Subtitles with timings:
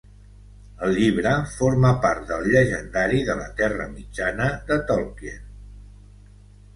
[0.85, 5.45] El llibre forma part del llegendari de la Terra Mitjana de Tolkien.